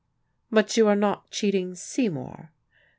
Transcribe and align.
"But 0.49 0.77
you 0.77 0.87
are 0.87 0.95
not 0.95 1.29
cheating 1.29 1.75
Seymour?" 1.75 2.49